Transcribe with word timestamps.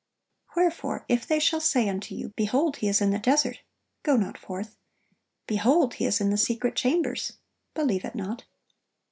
Wherefore 0.55 1.05
if 1.07 1.27
they 1.27 1.37
shall 1.39 1.61
say 1.61 1.87
unto 1.87 2.15
you, 2.15 2.29
Behold, 2.35 2.77
He 2.77 2.87
is 2.87 3.01
in 3.01 3.11
the 3.11 3.19
desert; 3.19 3.61
go 4.01 4.15
not 4.17 4.35
forth: 4.35 4.75
behold, 5.45 5.93
He 5.93 6.05
is 6.07 6.19
in 6.19 6.31
the 6.31 6.37
secret 6.37 6.75
chambers; 6.75 7.33
believe 7.75 8.03
it 8.05 8.15
not. 8.15 8.45